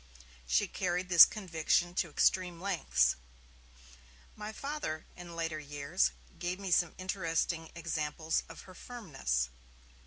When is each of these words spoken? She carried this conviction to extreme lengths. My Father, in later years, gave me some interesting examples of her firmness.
She 0.47 0.67
carried 0.67 1.09
this 1.09 1.27
conviction 1.27 1.93
to 1.93 2.09
extreme 2.09 2.59
lengths. 2.59 3.17
My 4.35 4.51
Father, 4.51 5.05
in 5.15 5.35
later 5.35 5.59
years, 5.59 6.09
gave 6.39 6.59
me 6.59 6.71
some 6.71 6.95
interesting 6.97 7.69
examples 7.75 8.41
of 8.49 8.61
her 8.61 8.73
firmness. 8.73 9.49